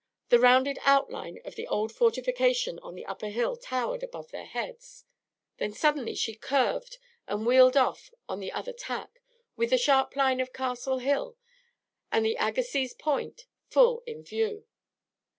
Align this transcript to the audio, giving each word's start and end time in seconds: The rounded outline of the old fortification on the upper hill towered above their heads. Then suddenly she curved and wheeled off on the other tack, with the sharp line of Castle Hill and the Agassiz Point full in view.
The 0.29 0.39
rounded 0.39 0.79
outline 0.81 1.39
of 1.45 1.53
the 1.53 1.67
old 1.67 1.91
fortification 1.91 2.79
on 2.79 2.95
the 2.95 3.05
upper 3.05 3.27
hill 3.29 3.55
towered 3.55 4.01
above 4.01 4.31
their 4.31 4.47
heads. 4.47 5.05
Then 5.57 5.73
suddenly 5.73 6.15
she 6.15 6.33
curved 6.33 6.97
and 7.27 7.45
wheeled 7.45 7.77
off 7.77 8.09
on 8.27 8.39
the 8.39 8.51
other 8.51 8.73
tack, 8.73 9.21
with 9.55 9.69
the 9.69 9.77
sharp 9.77 10.15
line 10.15 10.39
of 10.39 10.53
Castle 10.53 10.97
Hill 10.97 11.37
and 12.11 12.25
the 12.25 12.35
Agassiz 12.39 12.95
Point 12.95 13.45
full 13.69 14.01
in 14.07 14.23
view. 14.23 14.65